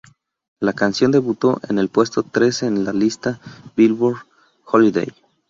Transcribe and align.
La 0.59 0.73
canción 0.73 1.11
debutó 1.11 1.61
en 1.69 1.77
el 1.77 1.87
puesto 1.89 2.23
tres 2.23 2.63
en 2.63 2.85
la 2.85 2.91
lista 2.91 3.39
Billboard 3.77 4.25
Holiday. 4.65 5.13